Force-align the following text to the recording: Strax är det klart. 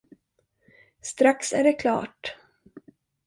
Strax 1.01 1.53
är 1.53 1.63
det 1.63 1.73
klart. 1.73 2.35